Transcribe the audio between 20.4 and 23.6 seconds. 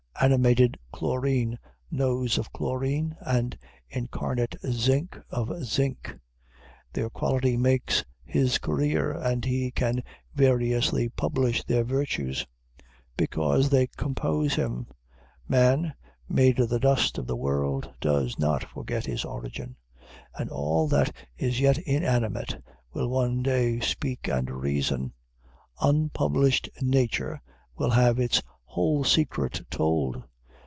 all that is yet inanimate will one